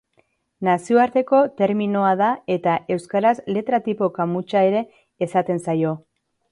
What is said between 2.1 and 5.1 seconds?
da eta euskaraz letra-tipo kamutsa ere